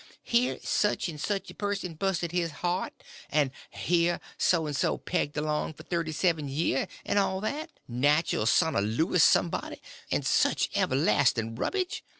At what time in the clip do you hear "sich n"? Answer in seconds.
0.63-1.19